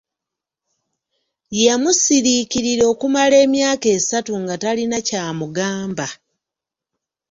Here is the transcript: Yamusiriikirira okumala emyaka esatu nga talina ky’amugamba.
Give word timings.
Yamusiriikirira 1.63 2.83
okumala 2.93 3.35
emyaka 3.45 3.87
esatu 3.97 4.31
nga 4.41 4.55
talina 4.61 4.97
ky’amugamba. 5.07 6.07